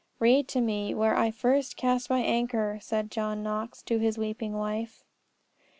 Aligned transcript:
"Read 0.17 0.47
to 0.47 0.59
me 0.61 0.95
where 0.95 1.15
I 1.15 1.29
first 1.29 1.77
cast 1.77 2.09
my 2.09 2.21
anchor," 2.21 2.79
said 2.81 3.11
John 3.11 3.43
Knox 3.43 3.83
to 3.83 3.99
his 3.99 4.17
weeping 4.17 4.53
wife. 4.53 5.03